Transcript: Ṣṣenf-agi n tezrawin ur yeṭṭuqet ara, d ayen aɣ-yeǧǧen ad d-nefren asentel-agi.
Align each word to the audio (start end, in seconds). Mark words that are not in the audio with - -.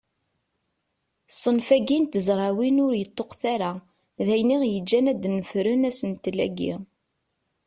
Ṣṣenf-agi 1.33 1.97
n 1.99 2.05
tezrawin 2.05 2.77
ur 2.85 2.93
yeṭṭuqet 2.95 3.43
ara, 3.53 3.71
d 4.25 4.27
ayen 4.33 4.53
aɣ-yeǧǧen 4.55 5.09
ad 5.11 5.17
d-nefren 5.21 5.87
asentel-agi. 5.89 6.73